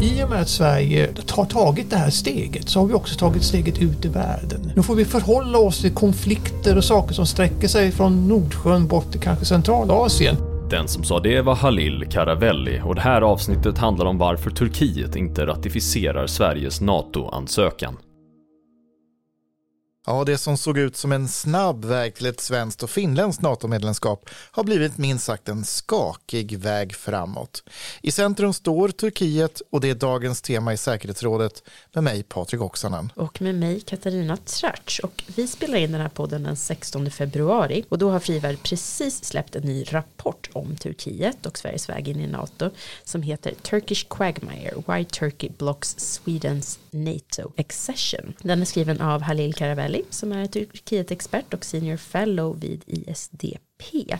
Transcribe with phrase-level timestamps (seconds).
[0.00, 3.42] I och med att Sverige har tagit det här steget så har vi också tagit
[3.42, 4.72] steget ut i världen.
[4.76, 9.10] Nu får vi förhålla oss till konflikter och saker som sträcker sig från Nordsjön bort
[9.10, 10.36] till kanske Centralasien.
[10.70, 15.16] Den som sa det var Halil Karavelli och det här avsnittet handlar om varför Turkiet
[15.16, 17.96] inte ratificerar Sveriges NATO-ansökan.
[20.06, 24.30] Ja, det som såg ut som en snabb väg till ett svenskt och finländskt NATO-medlemskap
[24.50, 27.62] har blivit minst sagt en skakig väg framåt.
[28.02, 31.62] I centrum står Turkiet och det är dagens tema i säkerhetsrådet
[31.92, 33.12] med mig Patrik Oksanen.
[33.16, 35.00] Och med mig Katarina Trarch.
[35.02, 39.24] Och vi spelar in den här podden den 16 februari och då har Frivärd precis
[39.24, 42.70] släppt en ny rapport om Turkiet och Sveriges väg in i NATO
[43.04, 48.34] som heter Turkish Quagmire Why Turkey Blocks Swedens NATO Accession.
[48.42, 54.14] Den är skriven av Halil Karavelli Ali som är Turkiet-expert och senior fellow vid ISDP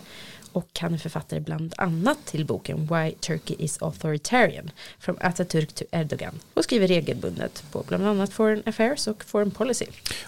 [0.55, 5.83] och han är författare bland annat till boken Why Turkey is Authoritarian From Atatürk to
[5.91, 9.85] Erdogan och skriver regelbundet på bland annat Foreign Affairs och Foreign Policy.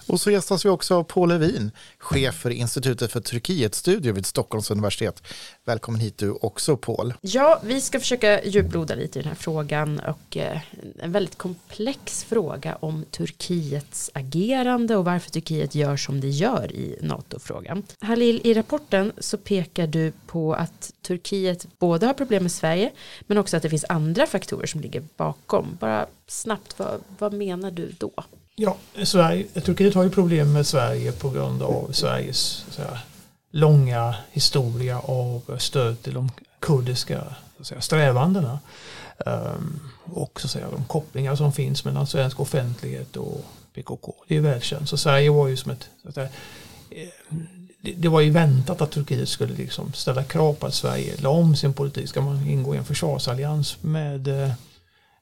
[0.08, 4.72] Och så gästas vi också av Paul Levin, chef för Institutet för Turkietstudier vid Stockholms
[4.72, 5.24] universitet.
[5.66, 7.14] Välkommen hit du också Paul.
[7.22, 10.60] Ja, vi ska försöka djuploda lite i den här frågan och eh,
[11.00, 16.98] en väldigt komplex fråga om Turkiets agerande och varför Turkiet gör som det gör i
[17.02, 17.84] NATO-frågan.
[18.00, 23.38] Halil, i rapporten så pekar du på att Turkiet både har problem med Sverige men
[23.38, 25.78] också att det finns andra faktorer som ligger bakom.
[25.80, 28.12] Bara snabbt, vad, vad menar du då?
[28.56, 33.00] Ja, Sverige, Turkiet har ju problem med Sverige på grund av Sveriges säga,
[33.52, 37.24] långa historia av stöd till de kurdiska
[37.62, 38.60] säga, strävandena.
[39.26, 44.14] Um, och så säga, de kopplingar som finns mellan svensk offentlighet och PKK.
[44.28, 44.90] Det är välkänt.
[44.90, 46.30] Så Sverige var ju som ett så att säga,
[47.82, 51.56] det, var ju väntat att Turkiet skulle liksom ställa krav på att Sverige la om
[51.56, 52.10] sin politik.
[52.10, 54.52] Ska man ingå i en försvarsallians med eh,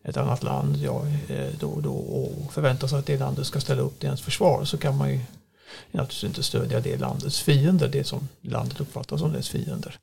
[0.04, 3.82] ett annat land ja, eh, då, då, och förvänta sig att det landet ska ställa
[3.82, 5.20] upp till ens försvar så kan man ju
[5.92, 10.00] naturligtvis inte stödja det landets fiender, det som landet uppfattar som dess fiender.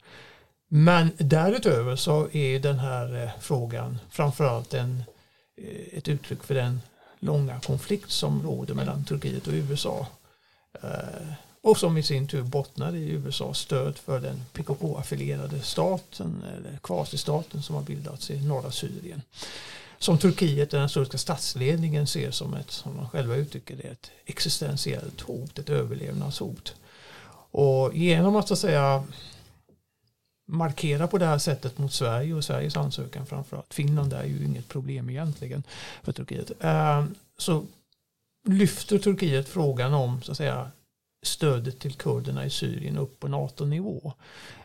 [0.69, 5.05] Men därutöver så är den här eh, frågan framförallt en,
[5.93, 6.81] ett uttryck för den
[7.19, 10.07] långa konflikt som råder mellan Turkiet och USA
[11.62, 17.62] och som i sin tur bottnar i USAs stöd för den PKK-affilierade staten eller kvasistaten
[17.62, 19.23] som har bildats i norra Syrien.
[19.99, 24.11] Som Turkiet och den turkiska statsledningen ser som ett, som de själva uttrycker det, ett
[24.25, 26.75] existentiellt hot, ett överlevnadshot.
[27.50, 29.05] Och genom att så att säga
[30.49, 33.75] markera på det här sättet mot Sverige och Sveriges ansökan framförallt.
[33.75, 35.62] Finland är ju inget problem egentligen
[36.03, 36.53] för Turkiet.
[36.61, 37.05] Eh,
[37.39, 37.65] så
[38.49, 40.71] lyfter Turkiet frågan om så att säga
[41.22, 44.12] stödet till kurderna i Syrien upp på NATO-nivå.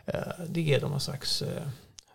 [0.06, 1.68] Eh, det ger dem en slags eh,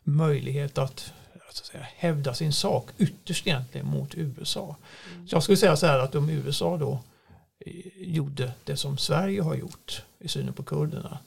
[0.03, 1.13] möjlighet att,
[1.49, 4.75] att säga, hävda sin sak ytterst egentligen mot USA.
[5.13, 5.27] Mm.
[5.27, 6.99] Så jag skulle säga så här att om USA då
[7.65, 11.19] eh, gjorde det som Sverige har gjort i synen på kurderna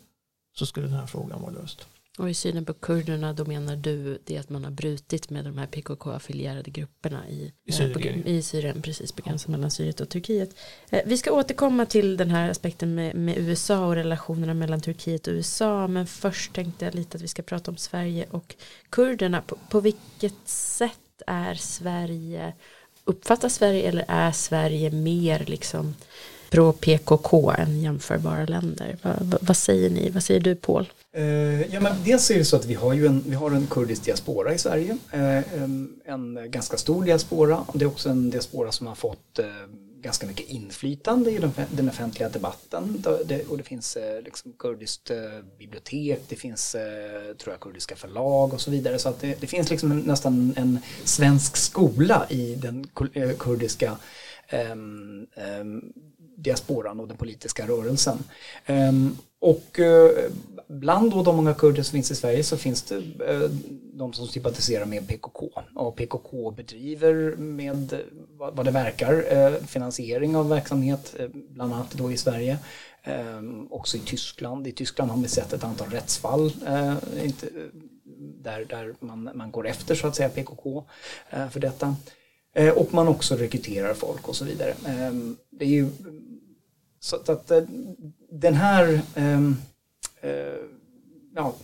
[0.54, 1.86] så skulle den här frågan vara löst.
[2.18, 5.58] Och i synen på kurderna då menar du det att man har brutit med de
[5.58, 10.08] här PKK-affilierade grupperna i, I Syrien, på, i Syrien precis på gränsen mellan Syrien och
[10.08, 10.56] Turkiet.
[10.90, 15.26] Eh, vi ska återkomma till den här aspekten med, med, USA och relationerna mellan Turkiet
[15.26, 18.54] och USA men först tänkte jag lite att vi ska prata om Sverige och
[18.90, 19.42] kurderna.
[19.42, 22.52] På, på vilket sätt är Sverige,
[23.04, 25.94] uppfattas Sverige eller är Sverige mer liksom
[26.56, 28.96] pro PKK än jämförbara länder?
[29.02, 30.10] Va, va, vad säger ni?
[30.10, 30.92] Vad säger du Paul?
[31.12, 33.66] Eh, ja, men dels är det så att vi har ju en, vi har en
[33.66, 34.98] kurdisk diaspora i Sverige.
[35.12, 35.62] Eh,
[36.04, 37.64] en ganska stor diaspora.
[37.74, 39.46] Det är också en diaspora som har fått eh,
[40.00, 41.40] ganska mycket inflytande i
[41.70, 43.04] den offentliga debatten.
[43.48, 45.16] och det finns eh, liksom kurdiskt eh,
[45.58, 48.98] bibliotek, det finns eh, tror jag kurdiska förlag och så vidare.
[48.98, 52.86] Så att det, det finns liksom nästan en svensk skola i den
[53.38, 53.96] kurdiska
[54.52, 55.26] um,
[55.60, 55.92] um,
[56.36, 58.18] diasporan och den politiska rörelsen.
[58.66, 60.30] Ehm, och eh,
[60.68, 63.50] bland då de många kurder som finns i Sverige så finns det eh,
[63.92, 65.50] de som sympatiserar med PKK.
[65.74, 68.00] Och PKK bedriver med
[68.38, 71.14] vad det verkar eh, finansiering av verksamhet,
[71.48, 72.58] bland annat då i Sverige.
[73.02, 74.66] Ehm, också i Tyskland.
[74.66, 76.52] I Tyskland har vi sett ett antal rättsfall
[78.42, 80.84] där, där man, man går efter så att säga PKK
[81.50, 81.96] för detta.
[82.74, 84.74] Och man också rekryterar folk och så vidare.
[84.86, 85.88] Ehm, det är ju
[87.06, 87.62] så att eh,
[88.30, 89.56] den här ehm,
[90.26, 90.64] Eh,
[91.34, 91.54] ja,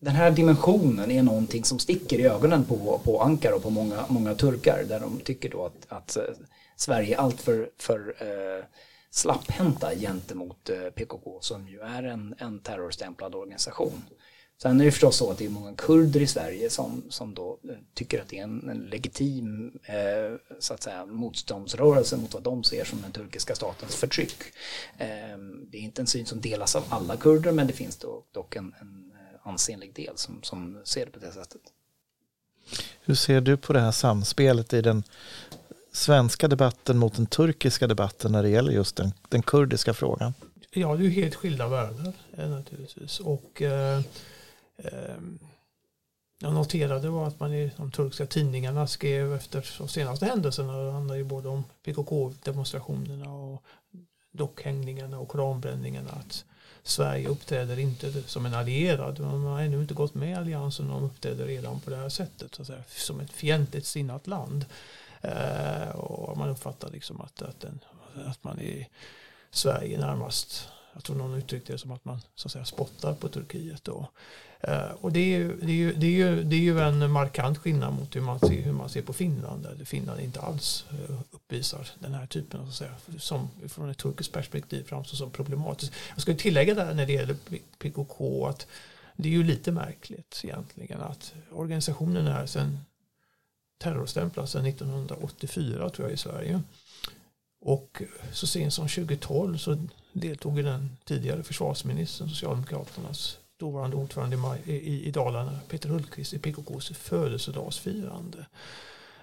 [0.00, 4.04] den här dimensionen är någonting som sticker i ögonen på, på Ankara och på många,
[4.08, 6.22] många turkar där de tycker då att, att eh,
[6.76, 8.64] Sverige är alltför för, eh,
[9.10, 14.02] slapphänta gentemot eh, PKK som ju är en, en terrorstämplad organisation.
[14.62, 17.58] Sen är det förstås så att det är många kurder i Sverige som, som då
[17.68, 22.42] eh, tycker att det är en, en legitim eh, så att säga, motståndsrörelse mot vad
[22.42, 24.42] de ser som den turkiska statens förtryck.
[24.98, 25.06] Eh,
[25.70, 28.56] det är inte en syn som delas av alla kurder men det finns då, dock
[28.56, 31.62] en, en eh, ansenlig del som, som ser det på det sättet.
[33.00, 35.02] Hur ser du på det här samspelet i den
[35.92, 40.34] svenska debatten mot den turkiska debatten när det gäller just den, den kurdiska frågan?
[40.70, 43.20] Ja, det är ju helt skilda världar eh, naturligtvis.
[43.20, 44.00] Och eh,
[44.84, 45.38] Ehm,
[46.38, 50.78] jag noterade var att man i de turkiska tidningarna skrev efter de senaste händelserna.
[50.78, 53.62] Det handlar ju både om PKK-demonstrationerna och
[54.32, 56.10] dockhängningarna och koranbränningarna.
[56.10, 56.44] Att
[56.82, 59.14] Sverige uppträder inte som en allierad.
[59.14, 62.08] De har ännu inte gått med i alliansen och de uppträder redan på det här
[62.08, 62.54] sättet.
[62.54, 64.64] Så att säga, som ett fientligt sinnat land.
[65.20, 67.80] Eh, och man uppfattar liksom att, att, den,
[68.26, 68.88] att man i
[69.50, 73.28] Sverige närmast jag tror någon uttryckte det som att man så att säga, spottar på
[73.28, 73.84] Turkiet.
[73.84, 74.08] Då.
[74.60, 77.10] Eh, och det är, ju, det, är ju, det, är ju, det är ju en
[77.10, 79.62] markant skillnad mot hur man ser, hur man ser på Finland.
[79.62, 83.90] Där Finland inte alls eh, uppvisar den här typen av, så att säga, som från
[83.90, 85.92] ett turkiskt perspektiv framstår som problematiskt.
[86.14, 87.36] Jag ska tillägga där när det gäller
[87.78, 88.66] PKK att
[89.16, 92.78] det är ju lite märkligt egentligen att organisationen är sedan
[93.78, 96.62] terrorstämplad sedan 1984 tror jag i Sverige.
[97.60, 98.02] Och
[98.32, 105.04] så sent som 2012 så deltog i den tidigare försvarsministern, Socialdemokraternas dåvarande ordförande i, i,
[105.08, 108.46] i Dalarna, Peter Hultqvist, i PKKs födelsedagsfirande.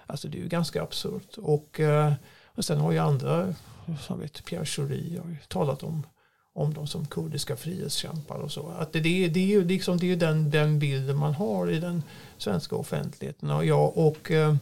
[0.06, 1.38] Alltså det är ju ganska absurt.
[1.38, 2.12] Och, eh,
[2.46, 3.54] och sen har ju andra,
[4.00, 6.06] som vet, Pierre Schori har ju talat om,
[6.52, 8.68] om dem som kurdiska frihetskämpar och så.
[8.68, 11.80] Att det, det, det är ju liksom, det är den, den bilden man har i
[11.80, 12.02] den
[12.38, 13.50] svenska offentligheten.
[13.50, 14.56] Och ja, och eh,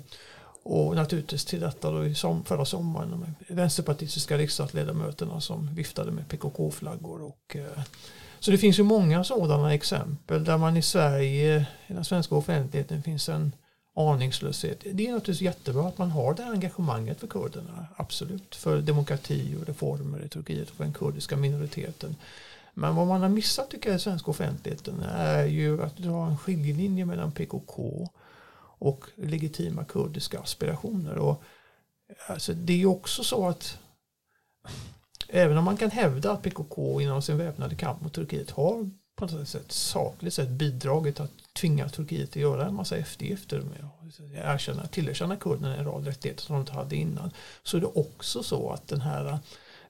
[0.70, 6.29] och naturligtvis till detta då i som, förra sommaren med vänsterpartistiska riksdagsledamöterna som viftade med
[6.29, 7.23] PKK-flaggor.
[7.23, 7.82] Och, eh,
[8.38, 13.03] så det finns ju många sådana exempel där man i Sverige, i den svenska offentligheten
[13.03, 13.53] finns en
[13.97, 14.79] aningslöshet.
[14.81, 19.56] Det är naturligtvis jättebra att man har det här engagemanget för kurderna, absolut, för demokrati
[19.61, 22.17] och reformer i Turkiet och för den kurdiska minoriteten.
[22.75, 26.38] Men vad man har missat tycker jag i svenska offentligheten är ju att dra en
[26.38, 28.09] skiljelinje mellan PKK
[28.79, 31.19] och legitima kurdiska aspirationer.
[31.19, 31.43] Och,
[32.27, 33.79] alltså, det är ju också så att
[35.29, 39.27] även om man kan hävda att PKK inom sin väpnade kamp mot Turkiet har på
[39.27, 44.21] något sätt sakligt sett bidragit att tvinga Turkiet att göra en massa eftergifter med att
[44.35, 47.31] erkänna, tillerkänna kurderna en rad rättigheter som de inte hade innan.
[47.63, 49.39] Så är det också så att den här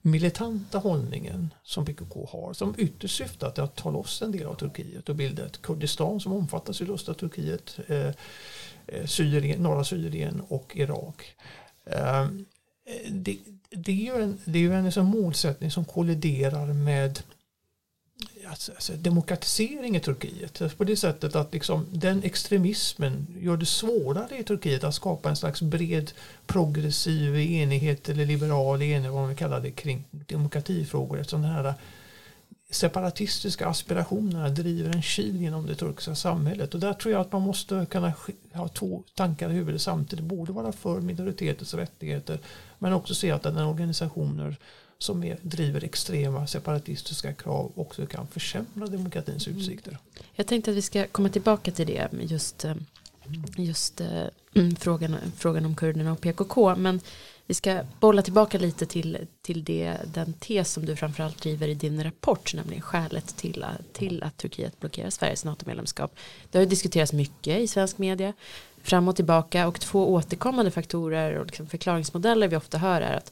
[0.01, 4.55] militanta hållningen som PKK har som ytterst syftar till att ta loss en del av
[4.55, 8.11] Turkiet och bilda ett Kurdistan som omfattas sydöstra Turkiet eh,
[8.87, 11.35] eh, Syrien, norra Syrien och Irak.
[11.85, 12.27] Eh,
[13.09, 13.37] det,
[13.69, 17.19] det, är ju en, det är ju en liksom målsättning som kolliderar med
[18.49, 20.61] Alltså, alltså, demokratisering i Turkiet.
[20.61, 25.29] Alltså, på det sättet att liksom, den extremismen gör det svårare i Turkiet att skapa
[25.29, 26.11] en slags bred
[26.47, 31.19] progressiv enighet eller liberal enighet, vad man kallar det, kring demokratifrågor.
[31.19, 31.73] Eftersom den här äh,
[32.69, 36.73] separatistiska aspirationerna driver en kil genom det turkiska samhället.
[36.73, 38.13] Och där tror jag att man måste kunna
[38.53, 40.25] ha två tankar i huvudet samtidigt.
[40.25, 42.39] Både vara för minoritetens rättigheter
[42.79, 44.57] men också se att den organisationer
[45.01, 49.59] som är, driver extrema separatistiska krav också kan försämra demokratins mm.
[49.59, 49.97] utsikter.
[50.33, 52.75] Jag tänkte att vi ska komma tillbaka till det just, eh,
[53.57, 54.25] just äh,
[54.79, 56.75] frågan, frågan om kurderna och PKK.
[56.75, 57.01] Men
[57.45, 61.73] vi ska bolla tillbaka lite till, till det, den tes som du framförallt driver i
[61.73, 66.15] din rapport, nämligen skälet till, till att Turkiet blockerar Sveriges NATO-medlemskap.
[66.51, 68.33] Det har ju diskuterats mycket i svensk media,
[68.83, 73.31] fram och tillbaka och två återkommande faktorer och liksom förklaringsmodeller vi ofta hör är att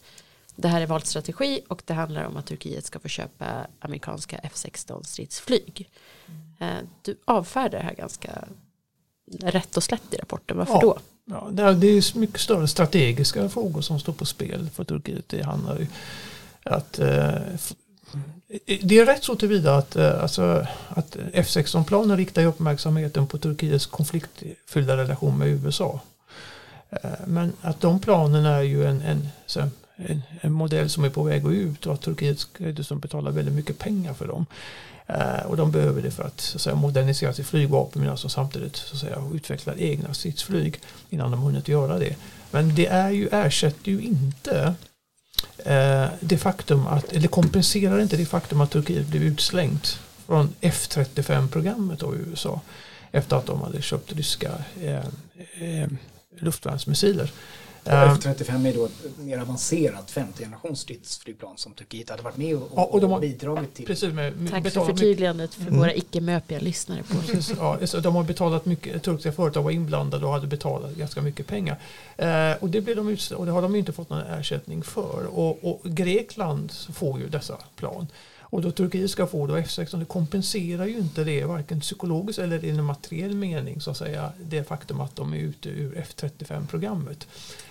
[0.57, 4.37] det här är valt strategi och det handlar om att Turkiet ska få köpa amerikanska
[4.37, 5.89] F-16 stridsflyg.
[6.59, 6.67] Eh,
[7.01, 8.47] du avfärdar det här ganska
[9.31, 10.57] rätt och slätt i rapporten.
[10.57, 10.79] Varför ja.
[10.81, 10.97] då?
[11.25, 15.29] Ja, det är mycket större strategiska frågor som står på spel för Turkiet.
[15.29, 15.87] Det handlar ju
[16.63, 17.31] att eh,
[18.81, 24.97] det är rätt så tillvida att, eh, alltså, att F16-planen riktar uppmärksamheten på Turkiets konfliktfyllda
[24.97, 25.99] relation med USA.
[27.25, 29.29] Men att de planerna är ju en, en,
[29.97, 33.53] en, en modell som är på väg att ut och att Turkiet ska betalar väldigt
[33.53, 34.45] mycket pengar för dem.
[35.07, 38.29] Eh, och de behöver det för att, så att säga, modernisera sitt flygvapen men alltså
[38.29, 42.15] samtidigt så att säga, utveckla egna stridsflyg innan de hunnit göra det.
[42.51, 44.75] Men det är ju, ersätter ju inte
[45.57, 52.03] eh, det faktum att, eller kompenserar inte det faktum att Turkiet blev utslängt från F35-programmet
[52.03, 52.61] av USA
[53.11, 54.51] efter att de hade köpt ryska
[54.81, 55.05] eh,
[55.59, 55.87] eh,
[56.39, 57.31] luftvärnsmissiler.
[57.89, 62.69] F-35 är då ett mer avancerat femte generations stridsflygplan som Turkiet hade varit med och,
[62.75, 63.85] Ja, och de har- bidragit till.
[63.85, 67.03] Precis med, med Tack för förtydligandet för våra icke-möpiga lyssnare.
[67.03, 67.17] På.
[67.17, 71.21] Precis, ja, så de har betalat mycket, turkiska företag var inblandade och hade betalat ganska
[71.21, 71.77] mycket pengar.
[72.17, 75.25] Eh, och, det blev de och det har de inte fått någon ersättning för.
[75.33, 78.07] Och, och Grekland får ju dessa plan.
[78.49, 82.65] Och då Turkiet ska få då F16, det kompenserar ju inte det varken psykologiskt eller
[82.65, 87.27] i en materiell mening så att säga det faktum att de är ute ur F35-programmet.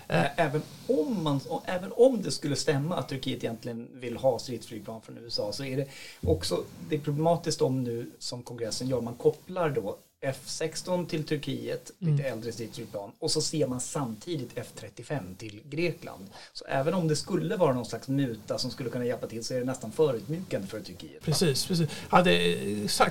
[0.08, 5.00] Eh, även om, man, även om det skulle stämma att Turkiet egentligen vill ha stridsflygplan
[5.02, 5.88] från USA så är det
[6.22, 9.96] också det är problematiskt om nu som kongressen gör, man kopplar då
[10.32, 16.26] F16 till Turkiet, lite äldre stridsflygplan och så ser man samtidigt F35 till Grekland.
[16.52, 19.54] Så även om det skulle vara någon slags muta som skulle kunna hjälpa till så
[19.54, 21.22] är det nästan förutmjukande för Turkiet.
[21.22, 21.88] Precis, precis.
[22.08, 22.56] Hade,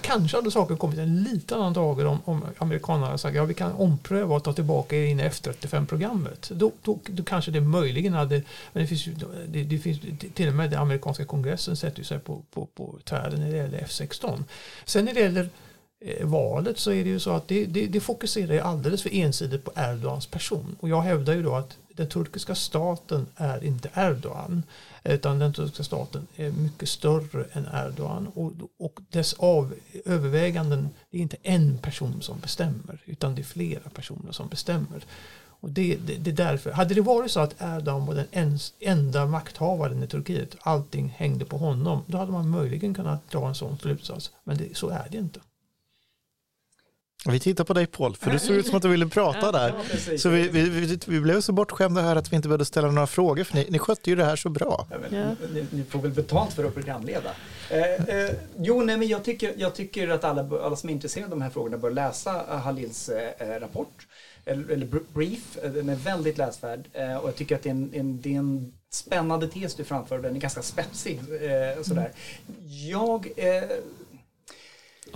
[0.01, 3.71] kanske hade saker kommit en liten annan dager om, om amerikanerna sagt ja vi kan
[3.71, 6.49] ompröva och ta tillbaka er in i F35-programmet.
[6.53, 8.41] Då, då, då kanske det möjligen hade,
[8.73, 9.15] men det finns ju,
[9.47, 9.99] det, det finns,
[10.33, 13.79] till och med den amerikanska kongressen sätter sig på, på, på tvären när det gäller
[13.79, 14.43] F16.
[14.85, 15.49] Sen när det gäller
[15.99, 19.13] Eh, valet så är det ju så att det, det, det fokuserar ju alldeles för
[19.13, 20.75] ensidigt på Erdogans person.
[20.79, 24.63] Och jag hävdar ju då att den turkiska staten är inte Erdogan.
[25.03, 28.27] Utan den turkiska staten är mycket större än Erdogan.
[28.27, 29.73] Och, och dess av,
[30.05, 33.01] överväganden, det är inte en person som bestämmer.
[33.05, 35.05] Utan det är flera personer som bestämmer.
[35.65, 36.71] Och det, det, det är därför.
[36.71, 41.45] Hade det varit så att Erdogan var den ens, enda makthavaren i Turkiet, allting hängde
[41.45, 44.31] på honom, då hade man möjligen kunnat dra en sån slutsats.
[44.43, 45.39] Men det, så är det inte.
[47.29, 49.73] Vi tittar på dig Paul, för du såg ut som att du ville prata där.
[50.17, 53.07] Så vi, vi, vi, vi blev så bortskämda här att vi inte behövde ställa några
[53.07, 54.87] frågor, för ni, ni skötte ju det här så bra.
[54.91, 55.47] Ja, men, Ja.
[55.53, 57.29] ni, ni får väl betalt för att programleda.
[57.69, 61.25] Eh, eh, jo, nej, men jag tycker, jag tycker att alla, alla som är intresserade
[61.33, 64.07] av de här frågorna bör läsa eh, Halils eh, eh, rapport.
[64.45, 65.57] Eller, eller br- brief.
[65.63, 66.87] Eh, Den är väldigt läsvärd.
[66.93, 69.83] Eh, och jag tycker att det är en, en, det är en spännande tes du
[69.83, 70.19] framför.
[70.19, 71.19] Den är ganska spetsig.
[71.41, 72.11] Eh, sådär.
[72.89, 73.27] Jag...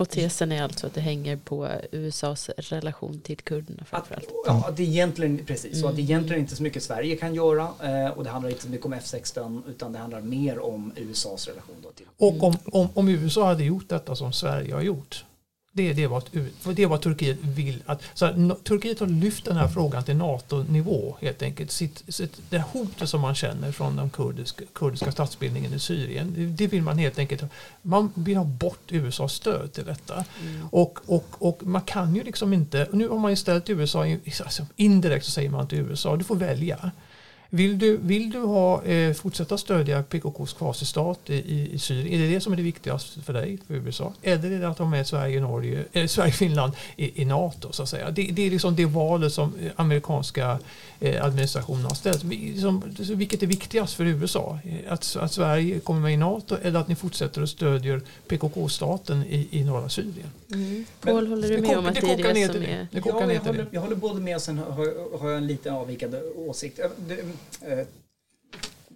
[0.00, 4.28] Och tesen är alltså att det hänger på USAs relation till kurderna Att, framförallt.
[4.46, 6.10] ja, att det egentligen, precis, så att det Mm.
[6.10, 8.94] egentligen inte så mycket Sverige kan göra eh, och det handlar inte så mycket om
[8.94, 13.46] F16 utan det handlar mer om USAs relation då till Och om, om, om USA
[13.46, 15.24] hade gjort detta som Sverige har gjort.
[15.72, 16.28] Det är det vad,
[16.60, 17.82] för det är vad Turkiet vill.
[17.86, 21.70] Att, så här, no, Turkiet har lyft den här frågan till NATO-nivå helt enkelt.
[21.70, 26.56] Sitt, sitt, det hotet som man känner från den kurdiska, kurdiska statsbildningen i Syrien.
[26.56, 27.42] Det, vill man helt enkelt.
[27.82, 30.24] Man vill ha bort USAs stöd till detta.
[30.70, 32.88] Och, och, och man kan ju liksom inte.
[32.92, 34.04] Nu har man ju ställt USA
[34.44, 36.16] alltså, indirekt så säger man till USA.
[36.16, 36.90] Du får välja.
[37.52, 42.20] Vill du, vill du ha, eh, fortsätta stödja PKKs kvasistat i, i, i Syrien?
[42.20, 44.12] Är det det som är det viktigaste för dig, för USA?
[44.22, 47.72] Eller är det att ha med Sverige, Norge, eh, Sverige Finland i, i NATO?
[47.72, 48.10] Så att säga?
[48.10, 50.58] Det, det är liksom det valet som eh, amerikanska
[51.00, 52.24] eh, administrationen har ställt.
[52.24, 54.58] Vi- Liksom, vilket är viktigast för USA?
[54.64, 59.24] Eh, Att, att Sverige kommer med i NATO eller att ni fortsätter och stödjer PKK-staten
[59.24, 60.26] i, i norra Syrien?
[60.52, 60.84] Mm.
[61.00, 62.66] Paul, håller du Det med om att det det är det som det.
[62.66, 62.86] är...
[62.90, 63.66] Det kokar Ja, jag, håller, det.
[63.70, 66.80] jag håller både med och sen har, har jag en lite avvikande åsikt.
[67.08, 67.16] Det,
[67.62, 67.86] eh,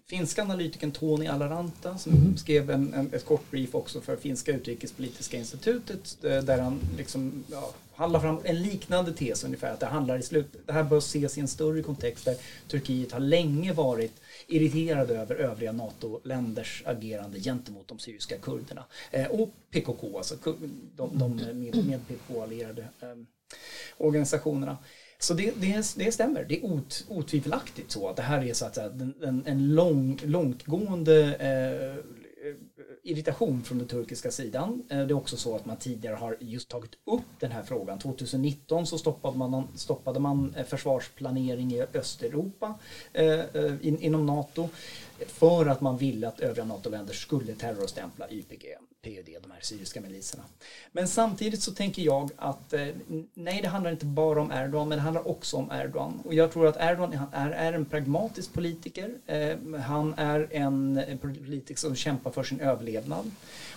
[0.06, 2.36] finska analytikern Tony Alaranta som Mhm.
[2.36, 7.44] skrev en, en, ett kort brief också för Finska utrikespolitiska institutet eh, där han liksom,
[7.50, 10.82] ja, han la fram en liknande tes ungefär att det handlar i slut, det här
[10.84, 12.36] bör ses i en större kontext där
[12.68, 14.12] Turkiet har länge varit
[14.46, 18.84] irriterade över övriga NATO-länders agerande gentemot de syriska kurderna.
[19.10, 20.34] Eh, och PKK, alltså
[20.96, 23.08] de, de med, med PKK-allierade eh,
[23.98, 24.78] organisationerna.
[25.24, 28.66] Så det, det, det stämmer, det är ot, otvivelaktigt så att det här är så
[28.66, 28.90] att säga
[29.22, 32.04] en, en, lång, långtgående eh,
[33.02, 34.82] irritation från den turkiska sidan.
[34.88, 37.98] Eh, det är också så att man tidigare har just tagit upp den här frågan.
[37.98, 42.74] 2019 så stoppade man, stoppade man eh, försvarsplanering i Östeuropa
[43.12, 44.68] eh, eh in, inom NATO
[45.28, 48.64] för att man ville att övriga NATO-länder skulle terrorstämpla YPG,
[49.02, 50.44] PYD, de här syriska miliserna.
[50.92, 52.86] Men samtidigt så tänker jag att eh,
[53.34, 56.20] nej, det handlar inte bara om Erdogan, men det handlar också om Erdogan.
[56.24, 59.14] Och jag tror att Erdogan är, är en pragmatisk politiker.
[59.26, 63.30] Eh, han är en, politiker som kämpar för sin överlevnad.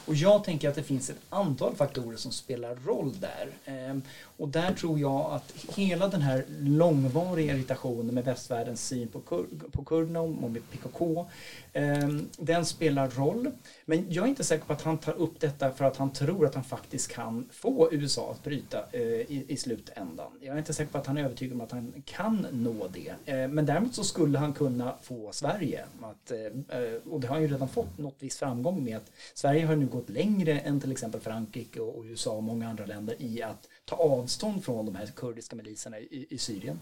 [0.06, 3.50] Och jag tänker att det finns ett antal faktorer som spelar roll där.
[3.66, 3.98] Eh,
[4.38, 9.46] och där tror jag att hela den här långvariga irritationen med västvärldens syn på, kur
[9.72, 11.28] på kurderna och med PKK,
[11.74, 13.52] Ehm, den spelar roll.
[13.86, 16.46] Men jag är inte säker på att han tar upp detta för att han tror
[16.46, 20.32] att han faktiskt kan få USA att bryta eh, i, i slutändan.
[20.42, 23.14] Jag är inte säker på att han är övertygad om att han kan nå det.
[23.26, 27.36] Ehm, men däremot så skulle han kunna få Sverige att, eh, eh, och det har
[27.36, 30.60] han ju redan fått något viss framgång med att att Sverige har nu gått längre
[30.60, 34.86] än till exempel Frankrike och USA och många andra länder i att ta avstånd från
[34.86, 36.80] de här kurdiska miliserna i, i Syrien.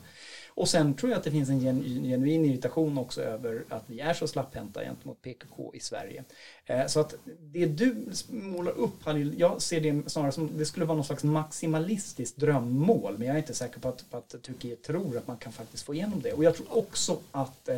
[0.55, 4.13] Och sen tror jag att det finns en genuin irritation också över att vi är
[4.13, 6.23] så slapphänta gentemot PKK i Sverige.
[6.65, 8.93] Eh, så att det du målar upp
[9.37, 13.39] jag ser det snarare som det skulle vara någon slags maximalistiskt drömmål men jag är
[13.39, 16.33] inte säker på att, på att Turkiet tror att man kan faktiskt få igenom det.
[16.33, 17.77] Och jag tror också att eh,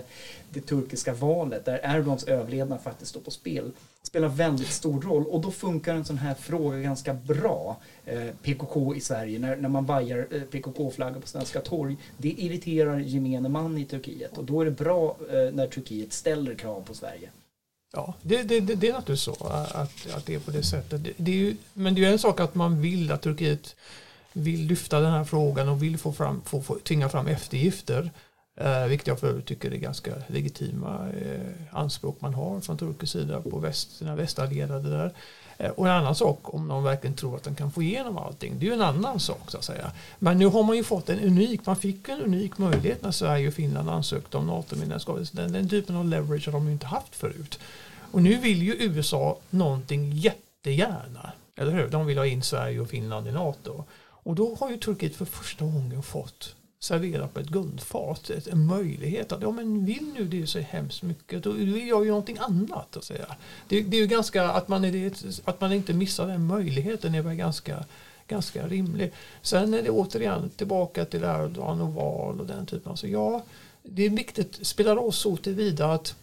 [0.49, 3.71] det turkiska valet där Erdogans överlevnad faktiskt står på spel
[4.07, 7.77] spelar väldigt stor roll och då funkar en sån här fråga ganska bra.
[8.05, 12.99] Eh, PKK i Sverige, när, när man vajar eh, PKK-flaggor på svenska torg, det irriterar
[12.99, 16.93] gemene man i Turkiet och då är det bra eh, när Turkiet ställer krav på
[16.93, 17.29] Sverige.
[17.93, 20.63] Ja, det, det, det, det är naturligtvis så eh, att, att det är på det
[20.63, 21.03] sättet.
[21.03, 23.75] Det, det är ju, men det är en sak att man vill att Turkiet
[24.33, 28.11] vill lyfta den här frågan och vill få, fram, få, få tvinga fram eftergifter.
[28.57, 33.11] Eh, vilket jag för övrigt tycker är ganska legitima eh, anspråk man har från turkisk
[33.11, 35.13] sida på väst, sina västallierade där.
[35.57, 38.59] Eh, och en annan sak om de verkligen tror att de kan få igenom allting.
[38.59, 39.91] Det är ju en annan sak så att säga.
[40.19, 43.47] Men nu har man ju fått en unik, man fick en unik möjlighet när Sverige
[43.47, 45.19] och Finland ansökte om NATO-medlemskap.
[45.31, 47.59] Den, den typen av leverage har de ju inte haft förut.
[48.11, 51.31] Och nu vill ju USA någonting jättegärna.
[51.55, 51.89] Eller hur?
[51.89, 53.83] De vill ha in Sverige och Finland i NATO.
[53.99, 59.31] Och då har ju Turkiet för första gången fått servera på ett guldfat en möjlighet
[59.31, 62.97] att ja men vill nu det så hemskt mycket då vill jag ju någonting annat
[62.97, 63.35] att säga.
[63.67, 65.11] Det, det är ju ganska att man, är
[65.45, 67.85] att man inte missar den möjligheten är väl ganska
[68.27, 69.13] ganska rimlig.
[69.41, 72.89] Sen är det återigen tillbaka till Erdogan och val och den typen.
[72.89, 73.43] Alltså ja,
[73.83, 76.15] det är viktigt, spelar roll så tillvida att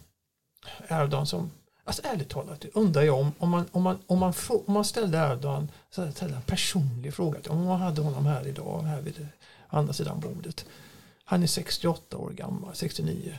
[0.89, 1.51] Erdogan som
[1.87, 4.33] Alltså ärligt talat undrar jag om, om, man, om, man, om, man,
[4.65, 8.81] om man ställde Erdogan så ställde en personlig fråga om man hade honom här idag
[8.81, 9.27] här vid
[9.67, 10.65] andra sidan bordet.
[11.23, 13.37] Han är 68 år gammal, 69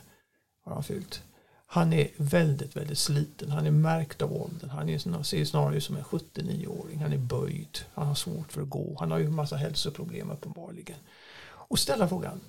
[0.64, 1.22] har han fyllt.
[1.66, 3.50] Han är väldigt, väldigt sliten.
[3.50, 4.70] Han är märkt av åldern.
[4.70, 6.98] Han är, ser snarare ut som en 79-åring.
[6.98, 7.78] Han är böjd.
[7.94, 8.96] Han har svårt för att gå.
[9.00, 10.96] Han har ju en massa hälsoproblem uppenbarligen.
[11.48, 12.40] Och ställa frågan,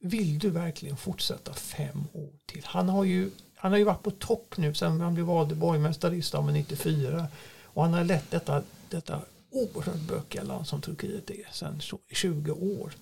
[0.00, 2.62] vill du verkligen fortsätta fem år till?
[2.64, 3.30] Han har ju,
[3.62, 7.26] han har ju varit på topp nu sen han blev vald borgmästare i Istanbul 94.
[7.64, 11.80] Och han har lett detta, detta oerhört bökiga land som Turkiet är sedan
[12.12, 12.92] 20 år.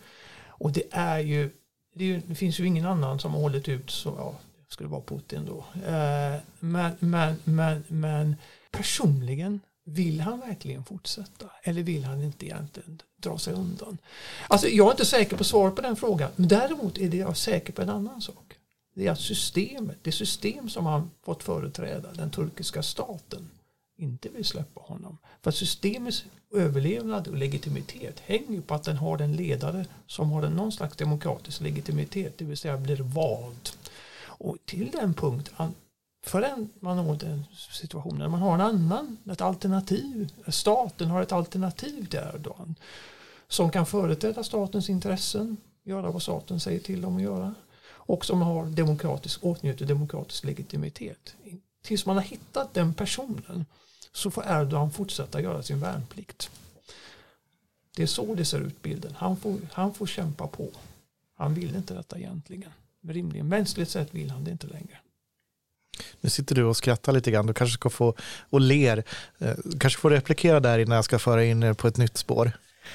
[0.46, 1.50] Och det är ju,
[1.94, 4.34] det, är ju, det finns ju ingen annan som har hållit ut så, ja,
[4.66, 5.64] det skulle vara Putin då.
[5.86, 8.36] Eh, men, men, men, men
[8.70, 13.98] personligen vill han verkligen fortsätta eller vill han inte egentligen dra sig undan?
[14.48, 17.36] Alltså jag är inte säker på svaret på den frågan men däremot är det jag
[17.36, 18.56] säker på en annan sak.
[18.94, 23.50] Det är att systemet, det system som han fått företräda, den turkiska staten,
[23.96, 25.18] inte vill släppa honom.
[25.42, 26.24] För systemets
[26.54, 30.96] överlevnad och legitimitet hänger på att den har en ledare som har en någon slags
[30.96, 33.70] demokratisk legitimitet, det vill säga blir vald.
[34.22, 35.50] Och till den punkt,
[36.26, 42.06] förrän man når den situationen, man har en annan, ett alternativ, staten har ett alternativ
[42.06, 42.74] till Erdogan
[43.48, 47.54] som kan företräda statens intressen, göra vad staten säger till dem att göra
[48.10, 51.36] och som har demokratisk, åtnjuter demokratisk legitimitet.
[51.82, 53.66] Tills man har hittat den personen
[54.12, 56.50] så får Erdogan fortsätta göra sin värnplikt.
[57.96, 59.14] Det är så det ser ut bilden.
[59.16, 60.68] Han får, han får kämpa på.
[61.36, 62.70] Han vill inte detta egentligen.
[63.08, 64.98] Rimligen, mänskligt sett vill han det inte längre.
[66.20, 67.46] Nu sitter du och skrattar lite grann.
[67.46, 68.14] Du kanske ska få
[68.50, 69.04] och ler.
[69.64, 72.52] Du kanske får replikera där innan jag ska föra in er på ett nytt spår.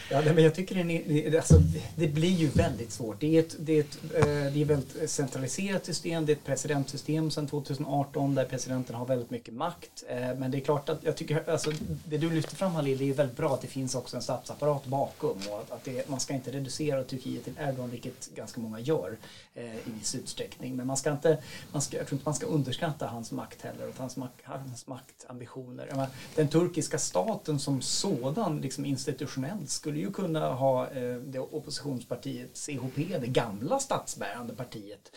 [0.10, 1.60] Ja, men jag tycker det, alltså,
[1.96, 3.20] det blir ju väldigt svårt.
[3.20, 6.26] Det är ett, det är ett eh, det är väldigt centraliserat system.
[6.26, 10.04] Det är ett presidentsystem sedan 2018 där presidenten har väldigt mycket makt.
[10.08, 11.72] Eh, men det är klart att jag tycker, alltså,
[12.06, 14.86] det du lyfter fram Halil, det är väldigt bra att det finns också en statsapparat
[14.86, 19.18] bakom och att, det, man ska inte reducera Turkiet till Erdogan, vilket ganska många gör
[19.56, 20.76] eh, i viss utsträckning.
[20.76, 21.38] Men man ska inte,
[21.72, 24.88] man ska, jag tror inte man ska underskatta hans makt heller och hans, makt, hans
[24.88, 25.88] maktambitioner.
[25.92, 32.58] Menar, den turkiska staten som sådan, liksom institutionellt, skulle ju kunna ha eh, det oppositionspartiet
[32.58, 35.12] CHP, det gamla statsbärande partiet,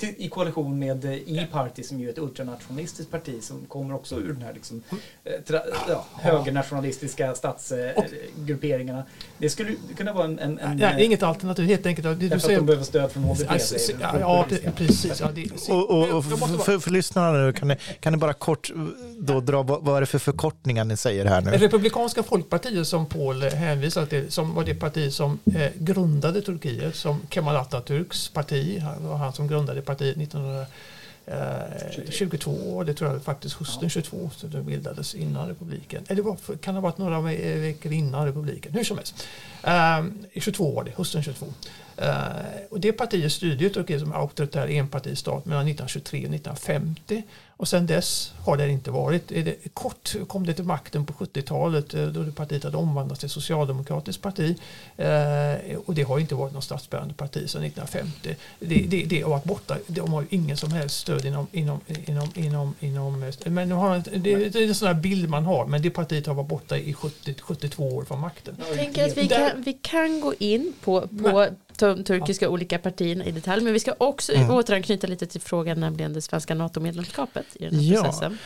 [0.00, 4.42] i koalition med E-party som ju är ett ultranationalistiskt parti som kommer också ur den
[4.42, 4.82] här liksom,
[5.24, 9.04] eh, tra, ja, högernationalistiska statsgrupperingarna.
[9.38, 10.38] Det skulle kunna vara en...
[10.38, 12.20] en, en ja, inget alternativ helt enkelt.
[12.20, 13.24] Det, därför säger, att de behöver stöd från.
[13.48, 14.46] Alltså, ja, ja,
[14.76, 15.20] precis.
[15.20, 16.24] Ja, det, och, och, och
[16.64, 18.70] för, för lyssnarna nu, kan ni, kan ni bara kort
[19.18, 21.50] då dra vad är det för förkortningar ni säger här nu?
[21.50, 27.20] Republikanska folkpartiet som Paul hänvisar till som var det parti som eh, grundade Turkiet, som
[27.30, 28.80] Kemal Atatürks parti.
[28.80, 32.80] Han var han som grundade partiet 1922.
[32.80, 36.04] Eh, det tror jag faktiskt hösten 22 så det bildades innan republiken.
[36.08, 38.72] Eller var, kan det ha varit några veckor innan republiken.
[38.72, 39.26] Hur som helst.
[39.62, 40.04] Eh,
[40.40, 41.46] 22 var det, hösten 22.
[42.70, 47.22] Och det partiet styrde Turkiet som auktoritär enpartistat mellan 1923 och 1950.
[47.62, 49.28] Och sen dess har det inte varit.
[49.28, 53.28] Det, kort kom det till makten på 70-talet eh, då det partiet hade omvandlats till
[53.28, 54.58] socialdemokratiskt parti.
[54.96, 58.36] Eh, och det har inte varit något statsbärande parti sedan 1950.
[58.58, 59.76] Det, det, det har varit borta.
[59.86, 61.46] De har ingen som helst stöd inom...
[61.52, 65.44] inom, inom, inom, inom men de har, det, det är en sån här bild man
[65.44, 65.66] har.
[65.66, 68.56] Men det partiet har varit borta i 70, 72 år från makten.
[68.68, 73.24] Jag tänker att vi kan, vi kan gå in på, på de turkiska olika partierna
[73.24, 73.64] i detalj.
[73.64, 74.50] Men vi ska också mm.
[74.50, 78.02] återanknyta lite till frågan nämligen det svenska NATO-medlemskapet i den här ja.
[78.02, 78.38] processen.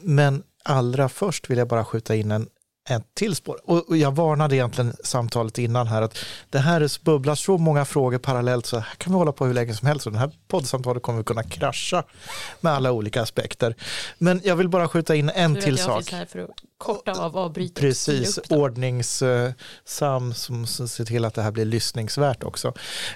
[0.00, 2.46] Men allra först vill jag bara skjuta in en
[2.90, 3.60] ett till spår.
[3.64, 6.18] Och jag varnade egentligen samtalet innan här att
[6.50, 9.74] det här bubblar så många frågor parallellt så här kan vi hålla på hur länge
[9.74, 12.04] som helst och det här poddsamtalet kommer vi kunna krascha
[12.60, 13.74] med alla olika aspekter.
[14.18, 16.14] Men jag vill bara skjuta in en till sak.
[16.78, 17.80] Korta av avbryta.
[17.80, 22.68] Precis, ordningssam som ser till att det här blir lyssningsvärt också.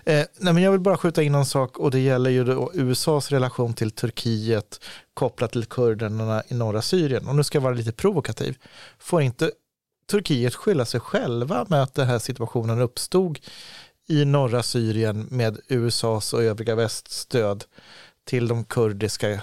[0.05, 3.31] Eh, nej, men jag vill bara skjuta in en sak och det gäller ju USAs
[3.31, 7.29] relation till Turkiet kopplat till kurderna i norra Syrien.
[7.29, 8.59] Och nu ska jag vara lite provokativ.
[8.99, 9.51] Får inte
[10.11, 13.39] Turkiet skylla sig själva med att den här situationen uppstod
[14.09, 17.65] i norra Syrien med USAs och övriga väststöd
[18.25, 19.41] till de kurdiska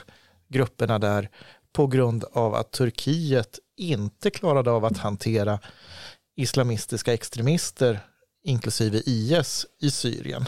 [0.48, 1.30] grupperna där
[1.76, 5.60] på grund av att Turkiet inte klarade av att hantera
[6.36, 8.00] islamistiska extremister
[8.44, 10.46] inklusive IS i Syrien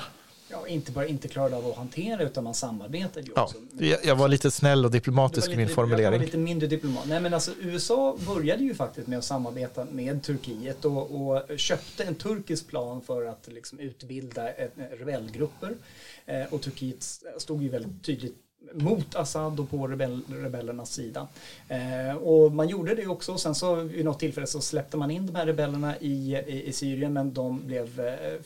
[0.50, 3.58] ja, inte bara inte klarade av att hantera utan man samarbetade ju också.
[3.80, 6.04] Ja, jag var lite snäll och diplomatisk i min formulering.
[6.04, 7.08] Jag var lite mindre diplomat.
[7.08, 12.04] Nej men alltså USA började ju faktiskt med att samarbeta med Turkiet och, och köpte
[12.04, 14.50] en turkisk plan för att liksom utbilda
[15.00, 15.76] rebellgrupper.
[16.26, 17.04] Eh, och Turkiet
[17.38, 21.28] stod ju väldigt tydligt mot Assad och på rebell, rebellernas sida.
[21.68, 23.38] Eh, och man gjorde det också.
[23.38, 26.74] Sen så vid något tillfälle så släppte man in de här rebellerna i, i, i
[26.74, 28.40] Syrien men de blev, eh,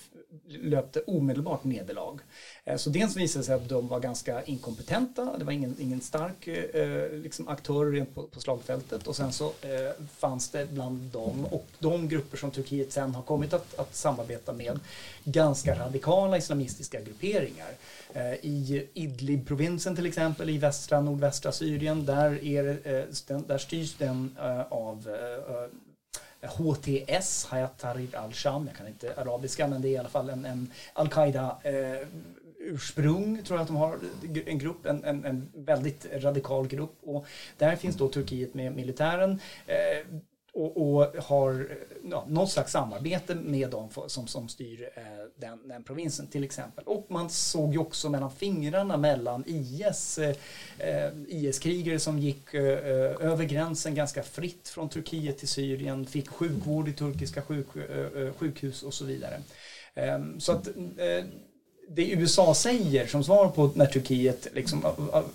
[0.48, 2.20] löpte omedelbart nederlag.
[2.66, 5.38] Eh, så dels visade det sig att de var ganska inkompetenta.
[5.38, 9.08] Det var ingen, ingen stark eh, liksom aktör på, på slagfältet.
[9.08, 13.24] Och sen så eh, fanns det bland dem och de grupper som Turkiet sen har
[13.24, 14.80] kommit att, att samarbeta med
[15.24, 17.70] ganska radikala islamistiska grupperingar.
[18.14, 24.36] Eh, I Idlib-provinsen till exempel i västra nordvästra Syrien där, är, eh, där styrs den
[24.40, 25.08] eh, av
[26.42, 30.46] HTS, Hayat Tahrir al-Sham, jag kan inte arabiska men det är i alla fall en,
[30.46, 31.58] en al-Qaida
[32.58, 34.00] ursprung tror jag att de har
[34.46, 36.96] en grupp, en, en, en, väldigt radikal grupp.
[37.04, 37.26] Och
[37.58, 39.40] där finns då Turkiet med militären
[40.54, 45.04] och, och, har ja, något slags samarbete med dem som, som styr eh,
[45.36, 46.84] den, den, provinsen till exempel.
[46.88, 50.36] Och man såg ju också mellan fingrarna mellan IS, eh,
[50.78, 56.30] eh IS-krigare som gick eh, eh, över gränsen ganska fritt från Turkiet till Syrien, fick
[56.30, 59.40] sjukvård i turkiska sjuk, eh, eh sjukhus och så vidare.
[59.96, 61.26] Ehm, så att eh,
[61.96, 64.86] det USA säger som svar på när Turkiet liksom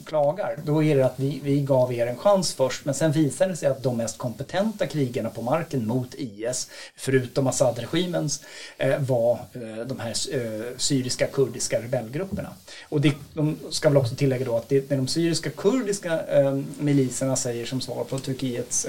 [0.04, 3.50] klagar, då är det att vi, vi gav er en chans först, men sen visade
[3.50, 8.42] det sig att de mest kompetenta krigarna på marken mot IS, förutom Assad-regimens,
[8.78, 12.52] eh, var eh, de här eh, syriska kurdiska rebellgrupperna.
[12.88, 16.20] Och det, de ska väl också tillägga då att det, det de syriska kurdiska
[16.78, 18.86] miliserna säger som svar på Turkiets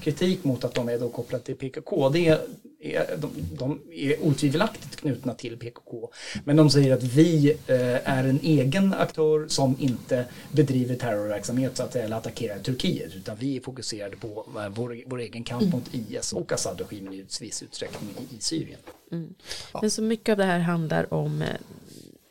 [0.00, 2.38] kritik mot att de är då kopplade till PKK, det är
[2.80, 6.10] är, de, de är otvivelaktigt knutna till PKK.
[6.44, 11.82] Men de säger att vi eh, är en egen aktör som inte bedriver terrorverksamhet så
[11.82, 15.72] att eller attackerar Turkiet utan vi är fokuserade på eh, vår, vår egen kamp mm.
[15.72, 18.80] mot IS och Assad-regimen i viss utsträckning i, i Syrien.
[19.12, 19.34] Mm.
[19.72, 19.78] Ja.
[19.80, 21.48] Men så mycket av det här handlar om eh,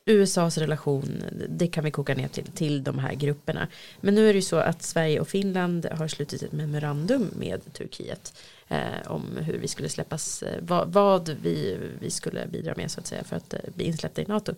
[0.05, 3.67] USAs relation, det kan vi koka ner till, till de här grupperna.
[4.01, 7.73] Men nu är det ju så att Sverige och Finland har slutit ett memorandum med
[7.73, 8.33] Turkiet
[8.67, 12.99] eh, om hur vi skulle släppas, eh, vad, vad, vi, vi skulle bidra med så
[12.99, 14.53] att säga för att eh, bli insläppta i NATO.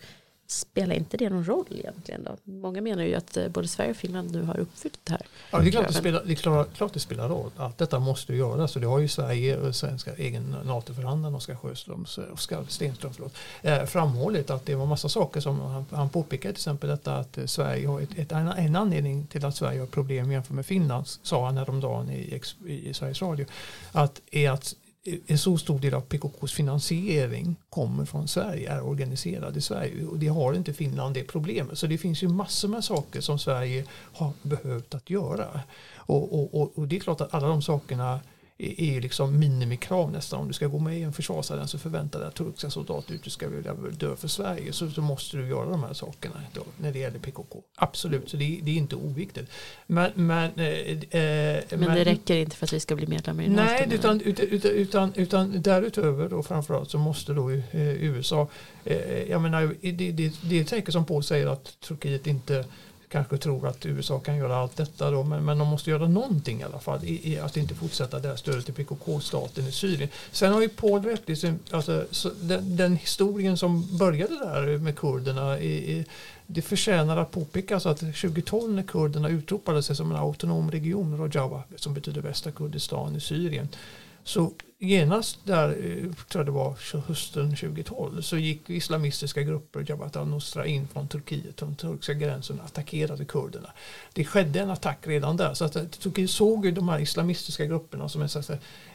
[0.52, 2.38] Spelar inte det någon roll egentligen då?
[2.44, 5.22] Många menar ju att eh, både Sverige och Finland nu har uppfyllt det här.
[5.52, 7.52] Ja, det är klart det spelar, det är klart, det spelar roll.
[7.58, 12.06] Allt detta måste göras och det har ju Sverige och svenska egen NATO-förhandlare Oskar Sjöström,
[12.34, 16.62] Oskar Stenström förlåt, eh, framhållit att det var massa saker som han, han påpekade till
[16.62, 20.32] exempel detta att eh, Sverige har ett, ett, en anledning till att Sverige har problem
[20.32, 23.46] jämfört med Finland sa han häromdagen i, i Sveriges Radio
[23.92, 24.76] att är att
[25.28, 30.19] en så stor del av PKKs finansiering kommer från Sverige, är organiserad i Sverige och
[30.19, 31.78] det har inte Finland det problemet.
[31.78, 35.62] Så det finns ju massor med saker som Sverige har behövt att göra.
[35.95, 38.19] Och, och, och, och det är klart att alla de sakerna
[38.60, 40.39] är ju liksom minimikrav nästan.
[40.39, 43.30] Om du ska gå med i en försvarsallians så förväntar dig att turkiska soldater inte
[43.30, 44.74] ska vilja dö för Sverige.
[44.74, 47.63] Så, så måste du göra de här sakerna då, när det gäller PKK.
[47.76, 49.50] Absolut, så det, det är inte oviktigt.
[49.88, 53.43] Men, men, eh, eh, men, men det räcker inte för att vi ska bli medlemmar
[53.43, 53.63] i NATO?
[53.63, 58.48] Nej, utan, utan, utan, utan därutöver då framförallt så måste då eh, USA,
[58.84, 62.65] eh, jag menar det, det, det är tänker som på säger att Turkiet inte
[63.10, 66.62] kanske tror att USA kan göra allt detta då, men, men de måste göra någonting
[66.62, 70.10] i alla fall i, i att inte fortsätta det här stödet till PKK-staten i Syrien.
[70.32, 72.06] Sen har ju Paul rätt i alltså,
[72.41, 76.06] den, den, historien som började där med kurderna i, i,
[76.48, 81.63] det förtjänar att påpekas att 2012 när kurderna utropade sig som en autonom region, Rojava,
[81.76, 83.67] som betyder västra Kurdistan i Syrien,
[84.30, 90.15] så genast där, eh, tror jag det var hösten 2012, så gick islamistiska grupper, Jabhat
[90.15, 93.70] al-Nusra, in från Turkiet, från turkiska gränsen och attackerade kurderna.
[94.13, 97.65] Det skedde en attack redan där, så att eh, Turkiet såg ju de här islamistiska
[97.65, 98.30] grupperna som en,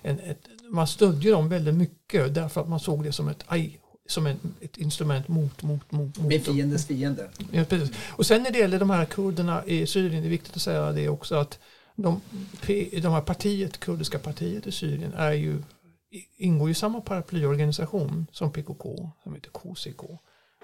[0.02, 3.44] en, ett, man stödde dem väldigt mycket därför att man såg det som ett
[4.06, 6.18] som en, ett instrument mot, mot, mot.
[6.18, 7.28] mot Med fiendens fiende.
[7.50, 7.96] Ja, precis.
[8.08, 10.92] Och sen när det gäller de här kurderna i Syrien, det är viktigt att säga
[10.92, 11.58] det också att
[11.94, 12.20] de,
[13.02, 15.62] de här partiet, kurdiska partiet i Syrien är ju,
[16.36, 20.02] ingår i samma paraplyorganisation som PKK, som heter KCK.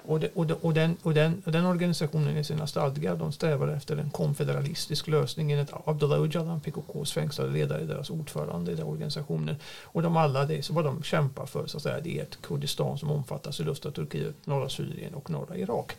[0.02, 3.32] Och, de, och, de, och, den, och, den, och den organisationen i sina stadgar de
[3.32, 8.86] strävar efter en konfederalistisk lösning enligt Abdullah Öcalan, PKKs fängslade ledare, deras ordförande i den
[8.86, 9.56] organisationen.
[9.82, 12.42] Och de alla det, så vad de kämpar för så att säga, det är ett
[12.42, 15.92] Kurdistan som omfattar sydöstra Turkiet, norra Syrien och norra Irak.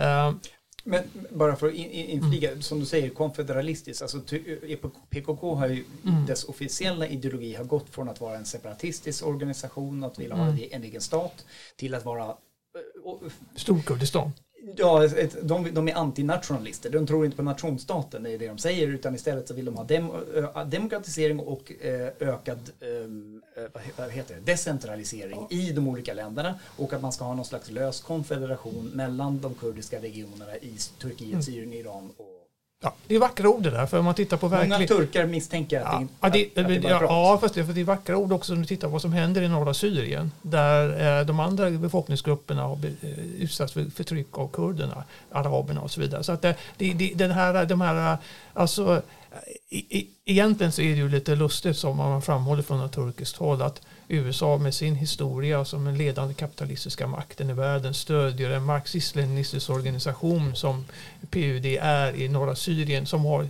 [0.00, 0.32] Uh,
[0.84, 2.62] men bara för att infliga, mm.
[2.62, 4.02] som du säger, konfederalistiskt.
[4.02, 4.20] Alltså,
[5.10, 6.26] PKK har ju, mm.
[6.26, 10.46] dess officiella ideologi har gått från att vara en separatistisk organisation, att vilja mm.
[10.46, 11.44] ha en egen stat,
[11.76, 12.36] till att vara...
[13.56, 14.32] Storkurdistan.
[14.76, 16.90] Ja, ett, de, de är antinationalister.
[16.90, 19.76] De tror inte på nationstaten, det är det de säger, utan istället så vill de
[19.76, 20.10] ha dem,
[20.66, 21.72] demokratisering och
[22.20, 22.70] ökad
[23.96, 27.70] vad heter det, decentralisering i de olika länderna och att man ska ha någon slags
[27.70, 31.42] lös konfederation mellan de kurdiska regionerna i Turkiet, mm.
[31.42, 32.31] Syrien, Iran och
[32.84, 33.86] Ja, det är vackra ord det där.
[33.86, 34.70] För om man tittar på verklig...
[34.70, 37.80] Många turkar misstänker att, ja, det, att, att det är Ja, fast det, för det
[37.80, 40.32] är vackra ord också om du tittar på vad som händer i norra Syrien.
[40.42, 46.00] Där eh, de andra befolkningsgrupperna har eh, utsatts för förtryck av kurderna, araberna och så
[46.00, 46.24] vidare.
[46.24, 48.16] Så att det, det, det, den här, de här,
[48.52, 49.02] alltså,
[49.68, 53.62] i, i, egentligen så är det ju lite lustigt som man framhåller från turkiskt håll
[53.62, 53.80] att
[54.12, 60.56] USA med sin historia som den ledande kapitalistiska makten i världen stödjer en marxist-leninistisk organisation
[60.56, 60.84] som
[61.30, 63.06] PUD är i norra Syrien.
[63.06, 63.46] Som har,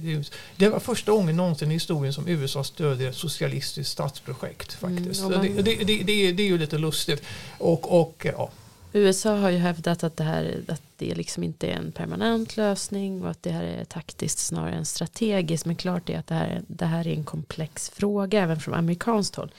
[0.56, 4.72] det var första gången någonsin i historien som USA stödjer ett socialistiskt statsprojekt.
[4.72, 5.20] faktiskt.
[5.20, 5.42] Mm, man...
[5.42, 7.22] det, det, det, det, är, det är ju lite lustigt.
[7.58, 8.50] Och, och, ja.
[8.92, 13.22] USA har ju hävdat att det här att det liksom inte är en permanent lösning
[13.22, 15.66] och att det här är taktiskt snarare än strategiskt.
[15.66, 19.36] Men klart är att det här, det här är en komplex fråga även från amerikanskt
[19.36, 19.52] håll.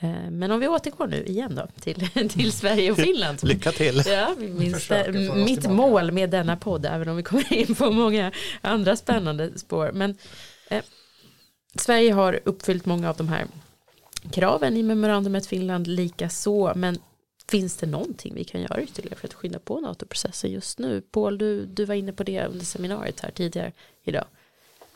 [0.00, 3.38] Eh, men om vi återgår nu igen då till, till Sverige och Finland.
[3.42, 4.02] Lycka till.
[4.06, 4.90] Ja, minst,
[5.34, 9.90] mitt mål med denna podd, även om vi kommer in på många andra spännande spår.
[9.92, 10.14] Men
[10.68, 10.84] eh,
[11.74, 13.46] Sverige har uppfyllt många av de här
[14.32, 16.98] kraven i memorandumet Finland lika så, men
[17.50, 21.00] finns det någonting vi kan göra ytterligare för att skynda på NATO-processen just nu?
[21.00, 23.72] Paul, du, du var inne på det under seminariet här tidigare
[24.04, 24.24] idag.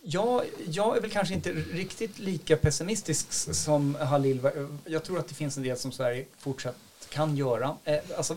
[0.02, 4.40] Ja, jag är väl kanske inte riktigt lika pessimistisk som Halil.
[4.84, 6.76] Jag tror att det finns en del som Sverige fortsatt
[7.08, 7.76] kan göra.
[7.84, 8.36] Eh, alltså,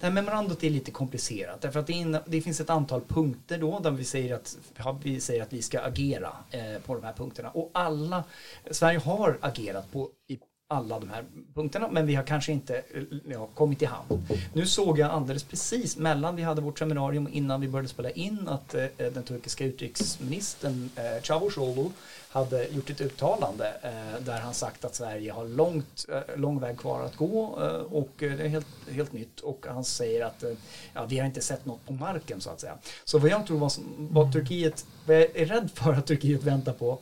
[0.00, 3.58] det här memorandot är lite komplicerat därför att det, in, det, finns ett antal punkter
[3.58, 4.56] då där vi säger att
[5.02, 8.24] vi, säger att vi ska agera eh, på de här punkterna och alla,
[8.70, 11.24] Sverige har agerat på i alla de här
[11.54, 14.26] punkterna men vi har kanske inte eh, ja, kommit i hamn.
[14.52, 18.10] Nu såg jag alldeles precis mellan vi hade vårt seminarium och innan vi började spela
[18.10, 21.90] in att eh, den turkiska utrikesministern eh, Çavuşoğlu
[22.28, 26.78] hade gjort ett uttalande eh, där han sagt att Sverige har långt, eh, lång väg
[26.78, 30.42] kvar att gå eh, och eh, det är helt, helt nytt och han säger att
[30.42, 30.50] eh,
[30.94, 32.78] ja, vi har inte sett något på marken så att säga.
[33.04, 36.72] Så vad jag tror var, vad Turkiet, vad jag är rädd för att Turkiet väntar
[36.72, 36.98] på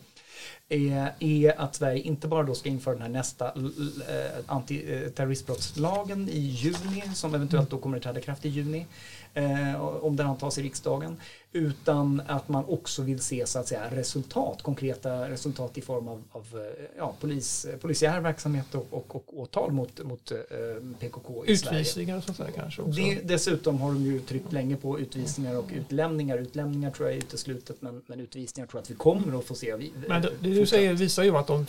[0.68, 7.02] är, att Sverige inte bara då ska införa den här nästa eh, antiterroristbrottslagen i juni
[7.14, 8.86] som eventuellt då kommer att träda kraft i juni
[9.34, 11.16] eh, om den antas i riksdagen
[11.54, 16.22] utan att man också vill se så att säga resultat, konkreta resultat i form av,
[16.32, 20.38] av eh, ja, polis, polisiär verksamhet och, och, och åtal mot, mot eh,
[21.00, 23.00] PKK i Utvisningar så att säga kanske också.
[23.00, 26.38] Det, dessutom har de ju tryckt länge på utvisningar och utlämningar.
[26.38, 29.54] Utlämningar tror jag är uteslutet men, men utvisningar tror jag att vi kommer att få
[29.54, 29.76] se.
[30.08, 31.66] Men det, det du säger visar ju att de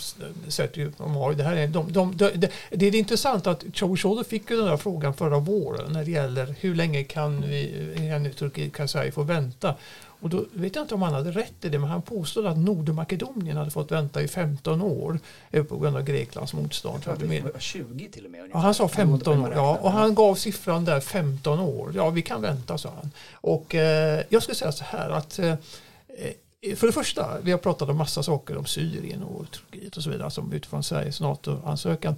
[0.48, 4.24] sätter ju, de har det här, de, de, de, det, det är intressant att Cavusoglu
[4.24, 8.74] fick ju den där frågan förra våren när det gäller hur länge kan vi, Turkiet,
[8.74, 9.75] kan Sverige få vänta
[10.20, 12.58] Och då vet jag inte om han hade rätt i det, men han påstod att
[12.58, 15.20] Nordmakedonien hade fått vänta i 15 år
[15.68, 17.04] på grund av Greklands motstånd.
[17.06, 18.50] Jag tror att 20 till och med.
[18.54, 21.92] Ja, han sa 15 år, ja, och han gav siffran där 15 år.
[21.96, 23.12] Ja, vi kan vänta, sa han.
[23.34, 25.56] Och eh, jag skulle säga så här att eh,
[26.76, 30.10] för det första, vi har pratat om massa saker om Syrien och Turkiet och så
[30.10, 32.16] vidare som utifrån Sveriges NATO-ansökan.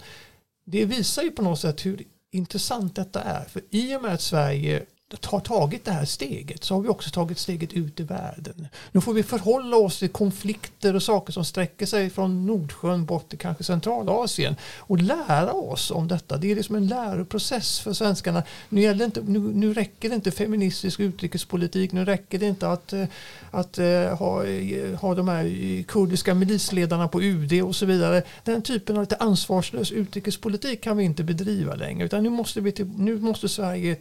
[0.66, 3.46] Det visar ju på något sätt hur intressant detta är.
[3.46, 4.86] För i och med att Sverige
[5.26, 8.68] har tagit det här steget så har vi också tagit steget ut i världen.
[8.92, 13.30] Nu får vi förhålla oss till konflikter och saker som sträcker sig från Nordsjön bort
[13.30, 16.38] till kanske Centralasien och lära oss om detta.
[16.38, 18.44] Det är liksom en läroprocess för svenskarna.
[18.70, 22.94] Nu, gäller inte, nu, nu räcker det inte feministisk utrikespolitik, nu räcker det inte att,
[22.94, 23.06] eh,
[23.52, 28.24] att eh, ha, eh, ha de här kurdiska milisledarna på UD och så vidare.
[28.44, 32.72] Den typen av lite ansvarslös utrikespolitik kan vi inte bedriva längre utan nu måste, vi
[32.72, 33.98] till, nu måste Sverige,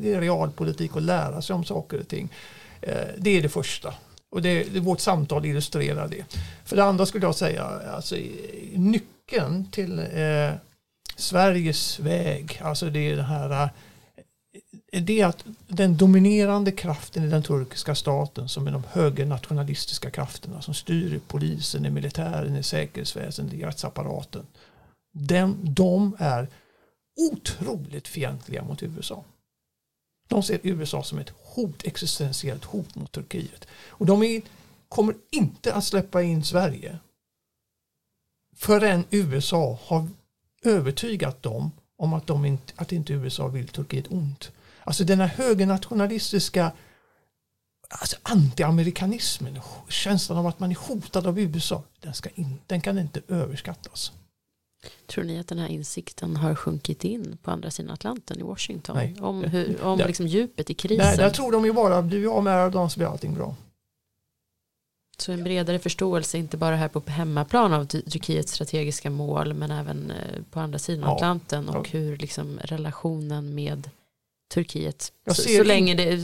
[0.00, 2.28] det är realpolitik och lära sig om saker och ting.
[2.80, 3.94] Eh, det är det första.
[4.30, 6.24] Och det, det, vårt samtal illustrerar det.
[6.64, 8.16] För det andra skulle jag säga, alltså,
[8.74, 10.52] nyckeln till eh,
[11.16, 13.62] Sveriges väg, alltså det är det här
[14.92, 20.10] eh, det är att den dominerande kraften i den turkiska staten som är de högernationalistiska
[20.10, 24.46] krafterna som styr polisen, i militären, i säkerhetsväsendet, i rättsapparaten.
[25.12, 26.48] Den, de är
[27.32, 29.24] otroligt fientliga mot USA.
[30.28, 33.66] De ser USA som ett hot, existentiellt hot mot Turkiet.
[33.88, 34.42] Och de är,
[34.88, 36.98] kommer inte att släppa in Sverige
[38.56, 40.08] förrän USA har
[40.62, 44.52] övertygat dem om att, de inte, att inte USA vill Turkiet ont.
[44.84, 46.72] Alltså den här högernationalistiska
[47.88, 52.98] alltså antiamerikanismen, känslan av att man är hotad av USA, den, ska in, den kan
[52.98, 54.12] inte överskattas.
[55.06, 58.96] Tror ni att den här insikten har sjunkit in på andra sidan Atlanten i Washington?
[58.96, 59.16] Nej.
[59.20, 61.06] Om, hur, om liksom djupet i krisen?
[61.06, 63.56] Nej, där tror de ju bara, vi av med Erdogan så blir allting bra.
[65.18, 70.10] Så en bredare förståelse, inte bara här på hemmaplan av Turkiets strategiska mål, men även
[70.10, 71.14] eh, på andra sidan ja.
[71.16, 73.90] Atlanten och hur liksom relationen med
[74.48, 75.12] Turkiet.
[75.26, 76.20] Så, så, länge det,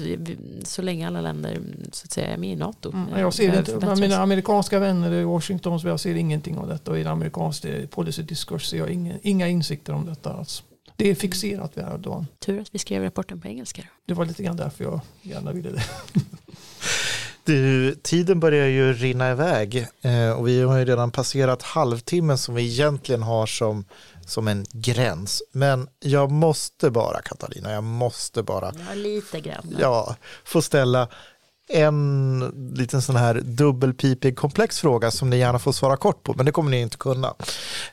[0.64, 1.60] så länge alla länder
[1.92, 2.92] så att säga, är med i NATO.
[2.92, 6.90] Mm, jag ser inte, mina amerikanska vänner i Washington, så jag ser ingenting av detta.
[6.90, 10.62] Och i en amerikansk policy discourse ser jag inga, inga insikter om detta alls.
[10.96, 12.26] Det är fixerat vid Erdogan.
[12.38, 13.82] Tur att vi skrev rapporten på engelska.
[14.06, 15.82] Det var lite grann därför jag gärna ville det.
[17.46, 22.54] Du, tiden börjar ju rinna iväg eh, och vi har ju redan passerat halvtimmen som
[22.54, 23.84] vi egentligen har som
[24.30, 25.42] som en gräns.
[25.52, 29.76] Men jag måste bara, Katarina, jag måste bara ja, lite grann.
[29.80, 31.08] Ja, få ställa
[31.68, 36.46] en liten sån här dubbelpipig komplex fråga som ni gärna får svara kort på, men
[36.46, 37.34] det kommer ni inte kunna.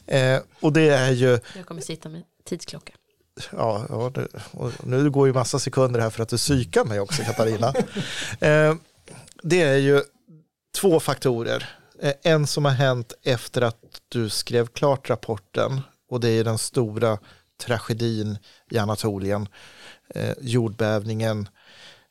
[0.05, 1.39] Eh, och det är ju...
[1.55, 2.93] Jag kommer sitta med tidsklocka.
[3.51, 4.27] Ja, ja det,
[4.83, 7.67] nu går ju massa sekunder här för att du psykar mig också, Katarina.
[8.39, 8.75] eh,
[9.43, 10.01] det är ju
[10.81, 11.69] två faktorer.
[12.01, 16.57] Eh, en som har hänt efter att du skrev klart rapporten och det är den
[16.57, 17.17] stora
[17.57, 18.37] tragedin
[18.71, 19.47] i Anatolien.
[20.15, 21.49] Eh, jordbävningen,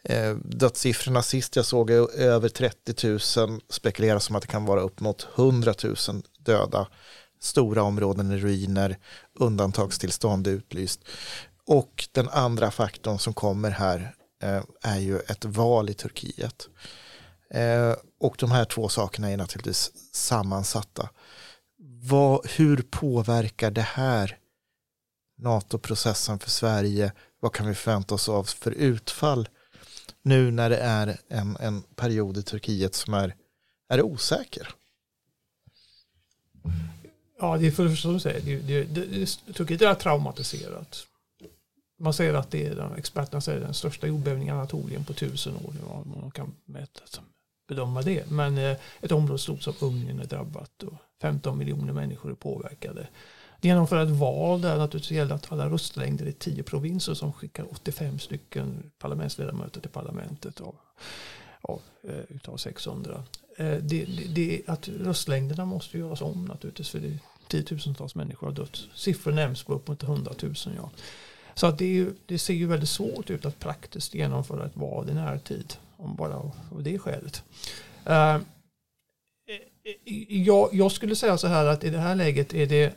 [0.04, 4.80] eh, dödssiffrorna sist jag såg är över 30 000, spekuleras som att det kan vara
[4.80, 5.96] upp mot 100 000
[6.38, 6.86] döda.
[7.40, 8.98] Stora områden i ruiner,
[9.38, 11.00] undantagstillstånd utlyst.
[11.66, 16.68] Och den andra faktorn som kommer här eh, är ju ett val i Turkiet.
[17.50, 21.08] Eh, och de här två sakerna är naturligtvis sammansatta
[22.02, 24.38] vad, hur påverkar det här
[25.38, 27.12] NATO-processen för Sverige?
[27.40, 29.48] Vad kan vi förvänta oss av för utfall
[30.22, 33.34] nu när det är en, en period i Turkiet som är,
[33.88, 34.68] är osäker?
[37.38, 41.06] Ja, det är för som du säger, det, det, det, Turkiet är traumatiserat.
[41.98, 45.56] Man säger att det är, den, experterna säger den största jordbävningen i Anatolien på tusen
[45.56, 45.74] år.
[46.20, 47.00] Man kan mäta,
[47.70, 48.30] bedöma det.
[48.30, 50.82] Men eh, ett område stort som Ungern är drabbat.
[50.82, 53.06] Och 15 miljoner människor är påverkade.
[53.60, 58.18] Genomföra ett val där naturligtvis gäller att alla röstlängder i tio provinser som skickar 85
[58.18, 60.74] stycken parlamentsledamöter till parlamentet av,
[61.60, 63.24] av, eh, utav 600.
[63.56, 68.54] Eh, det, det, det, att röstlängderna måste göras om naturligtvis för det tiotusentals människor har
[68.54, 68.80] dött.
[68.94, 70.54] Siffror nämns på upp mot 100 000.
[70.76, 70.90] Ja.
[71.54, 75.14] Så att det, det, ser ju väldigt svårt ut att praktiskt genomföra ett val i
[75.14, 75.74] närtid.
[76.00, 77.42] Om bara av det skälet.
[78.08, 78.38] Uh,
[80.28, 82.94] jag, jag, skulle säga så här att i det här läget är det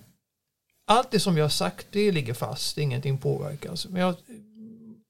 [0.85, 3.87] allt det som vi har sagt det ligger fast, ingenting påverkas.
[3.87, 4.15] Men, jag,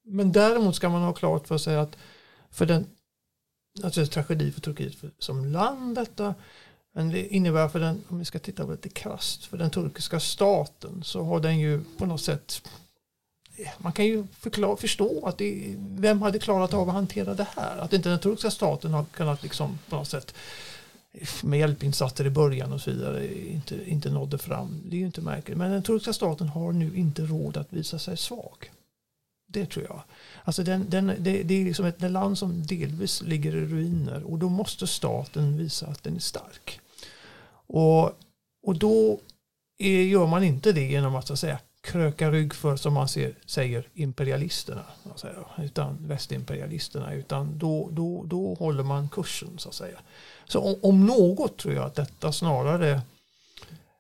[0.06, 1.98] men däremot ska man ha klart för sig att
[2.50, 2.88] för den
[3.84, 6.36] alltså tragedi för Turkiet som land detta
[6.96, 10.20] men det innebär för den, om vi ska titta på lite krasst, för den turkiska
[10.20, 12.70] staten så har den ju på något sätt
[13.78, 17.78] man kan ju förklara, förstå att det, vem hade klarat av att hantera det här?
[17.78, 20.34] Att inte den turkiska staten har kunnat liksom på något sätt
[21.44, 24.82] med hjälpinsatser i början och så vidare inte, inte nådde fram.
[24.86, 25.58] Det är ju inte märkligt.
[25.58, 28.72] Men den turkiska staten har nu inte råd att visa sig svag.
[29.48, 30.04] Det tror jag.
[30.44, 34.40] Alltså den, den, det, det är liksom ett land som delvis ligger i ruiner och
[34.40, 36.80] då måste staten visa att den är stark.
[37.68, 38.06] Och,
[38.64, 39.20] och då
[39.78, 43.08] är, gör man inte det genom att, så att säga, kröka rygg för, som man
[43.08, 44.84] ser, säger, imperialisterna.
[45.12, 45.28] Alltså,
[45.58, 47.14] utan västimperialisterna.
[47.14, 50.00] Utan då, då, då håller man kursen så att säga.
[50.46, 53.02] Så om, om något tror jag att detta snarare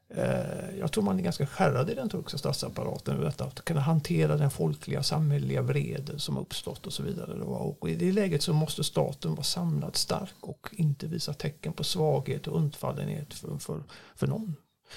[0.10, 3.44] eh, jag tror man är ganska skärrad i den turkiska statsapparaten över detta.
[3.44, 7.34] Att kunna hantera den folkliga samhälleliga vreden som uppstått och så vidare.
[7.44, 11.84] Och i det läget så måste staten vara samlad stark och inte visa tecken på
[11.84, 13.84] svaghet och undfallenhet för, för,
[14.16, 14.56] för någon.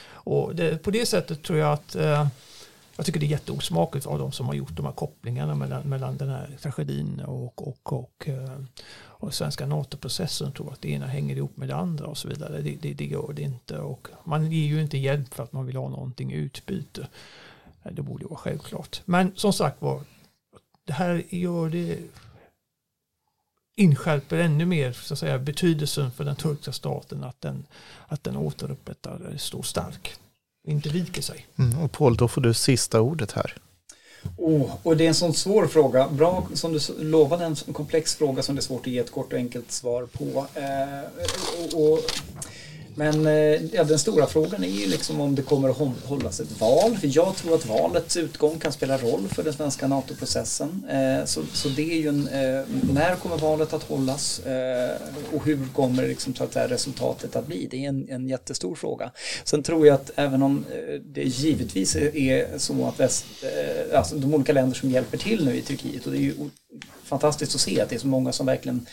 [0.08, 2.26] Och det, på det sättet tror jag att eh,
[2.96, 6.16] jag tycker det är jätteosmakligt av de som har gjort de här kopplingarna mellan, mellan
[6.16, 8.60] den här tragedin och, och, och, eh,
[8.98, 10.52] och svenska NATO-processen.
[10.52, 12.60] Tror att det ena hänger ihop med det andra och så vidare.
[12.60, 13.78] Det, det, det gör det inte.
[13.78, 17.08] Och man ger ju inte hjälp för att man vill ha någonting i utbyte.
[17.82, 19.02] Det borde vara självklart.
[19.04, 20.00] Men som sagt var,
[20.84, 21.98] det här gör det
[23.76, 27.64] inskärper ännu mer så att säga, betydelsen för den turkiska staten att den,
[28.06, 30.16] att den återupprättar står stark
[30.66, 31.46] inte viker sig.
[31.58, 33.54] Mm, och Paul, då får du sista ordet här.
[34.36, 36.08] Oh, och det är en sån svår fråga.
[36.08, 39.32] Bra som du lovade, en komplex fråga som det är svårt att ge ett kort
[39.32, 40.46] och enkelt svar på.
[40.54, 41.98] Eh, och, och
[42.98, 46.60] men eh, ja, den stora frågan är ju liksom om det kommer att hållas ett
[46.60, 46.96] val.
[46.96, 50.86] För jag tror att valets utgång kan spela roll för den svenska NATO-processen.
[50.90, 54.96] Eh, så, så det är ju en, eh, när kommer valet att hållas eh,
[55.32, 57.68] och hur kommer liksom, så att säga, resultatet att bli?
[57.70, 59.10] Det är en, en jättestor fråga.
[59.44, 63.24] Sen tror jag att även om eh, det givetvis är så att väst,
[63.94, 66.34] alltså de olika länder som hjälper till nu i Turkiet och det är ju
[67.04, 68.86] fantastiskt att se att det är så många som verkligen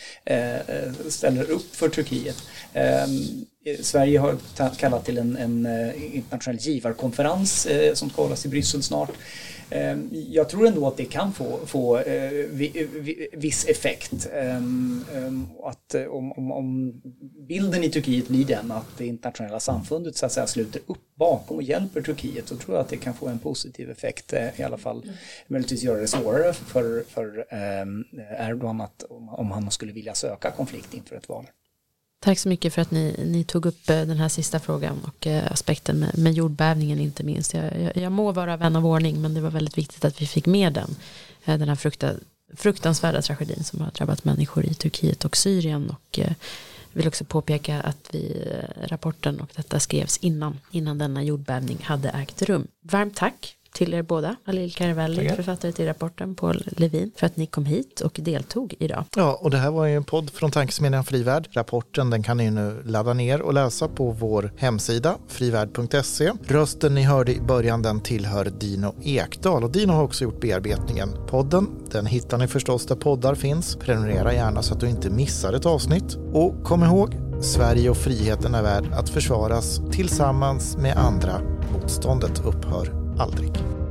[1.09, 2.37] ställer upp för Turkiet.
[2.73, 3.45] Ehm,
[3.81, 4.37] Sverige har
[4.77, 9.11] kallat till en, en eh, internationell givarkonferens eh, som ska hållas i Bryssel snart.
[9.69, 14.29] Eh, jag tror ändå att det kan få, få eh, vi, vi, viss effekt.
[14.33, 17.01] Ehm, ehm, att eh, om, om, om,
[17.47, 21.57] bilden i Turkiet blir den att det internationella samfundet så att säga sluter upp bakom
[21.57, 24.63] och hjälper Turkiet så tror jag att det kan få en positiv effekt eh, i
[24.63, 25.11] alla fall.
[25.47, 28.05] Möjligtvis göra det svårare för, för ehm,
[28.39, 31.45] Erdogan att, om han skulle vilja söka konflikt inför ett val.
[32.23, 35.27] Tack så mycket för att ni, ni tog upp eh, den här sista frågan och
[35.27, 37.53] eh, aspekten med, med jordbävningen inte minst.
[37.53, 40.27] Jag, jag, jag må vara vän av ordning men det var väldigt viktigt att vi
[40.27, 40.95] fick med den.
[41.45, 42.11] Eh, den här frukta,
[42.55, 45.89] fruktansvärda tragedin som har drabbat människor i Turkiet och Syrien.
[45.89, 46.35] Och jag
[46.93, 48.47] vill också påpeka att vi,
[48.87, 52.67] rapporten och detta skrevs innan, innan denna jordbävning hade ägt rum.
[52.81, 57.45] Varmt tack till er båda, Alil Karavelli, författare till rapporten, Paul Levin, för att ni
[57.45, 59.05] kom hit och deltog idag.
[59.15, 61.47] Ja, och det här var ju en podd från Tankesmedjan Frivärd.
[61.51, 66.31] Rapporten den kan ni nu ladda ner och läsa på vår hemsida frivärd.se.
[66.45, 71.09] Rösten ni hörde i början den tillhör Dino Ekdal och Dino har också gjort bearbetningen.
[71.27, 73.75] Podden den hittar ni förstås där poddar finns.
[73.75, 76.15] Prenumerera gärna så att du inte missar ett avsnitt.
[76.33, 81.41] Och kom ihåg, Sverige och friheten är värd att försvaras tillsammans med andra.
[81.73, 83.82] Motståndet upphör aldrig.